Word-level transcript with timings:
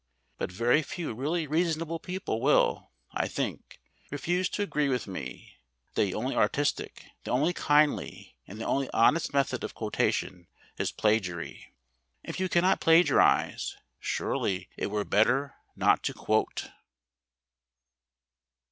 But 0.39 0.51
very 0.51 0.81
few 0.81 1.13
really 1.13 1.45
reasonable 1.45 1.99
people 1.99 2.41
will, 2.41 2.89
I 3.13 3.27
think, 3.27 3.79
refuse 4.09 4.49
to 4.49 4.63
agree 4.63 4.89
with 4.89 5.05
me 5.05 5.59
that 5.93 6.01
the 6.05 6.15
only 6.15 6.35
artistic, 6.35 7.05
the 7.23 7.29
only 7.29 7.53
kindly, 7.53 8.35
and 8.47 8.59
the 8.59 8.65
only 8.65 8.89
honest 8.95 9.31
method 9.31 9.63
of 9.63 9.75
quotation 9.75 10.47
is 10.79 10.91
plagiary. 10.91 11.75
If 12.23 12.39
you 12.39 12.49
cannot 12.49 12.81
plagiarise, 12.81 13.77
surely 13.99 14.69
it 14.75 14.87
were 14.87 15.05
better 15.05 15.53
not 15.75 16.01
to 16.05 16.15
quote. 16.15 16.71